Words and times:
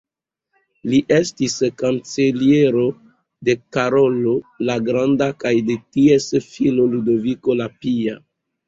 Li 0.93 1.01
estis 1.17 1.57
kanceliero 1.81 2.87
de 3.51 3.57
Karolo 3.79 4.35
la 4.71 4.81
Granda 4.91 5.31
kaj 5.45 5.55
de 5.71 5.81
ties 5.95 6.31
filo 6.51 6.93
Ludoviko 6.97 7.63
la 7.63 7.75
Pia. 7.81 8.23